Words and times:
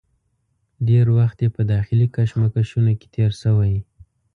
ډېر 0.87 1.05
وخت 1.17 1.37
یې 1.43 1.49
په 1.55 1.61
داخلي 1.73 2.07
کشمکشونو 2.15 2.91
کې 2.99 3.07
تېر 3.15 3.31
شوی. 3.41 3.75